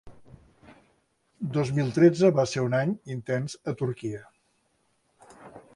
[1.57, 4.25] Dos mil tretze va ser un any intens a Turquia.